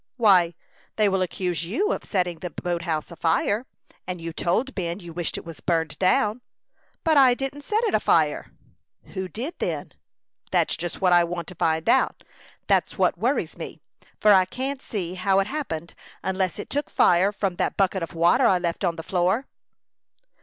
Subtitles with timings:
[0.17, 0.55] "Why,
[0.95, 3.67] they will accuse you of setting the boat house afire;
[4.07, 6.41] and you told Ben you wished it was burned down."
[7.03, 8.51] "But I didn't set it afire."
[9.13, 9.91] "Who did, then?"
[10.49, 12.23] "That's just what I want to find out.
[12.65, 13.79] That's what worries me;
[14.19, 15.93] for I can't see how it happened,
[16.23, 19.45] unless it took fire from that bucket of water I left on the floor."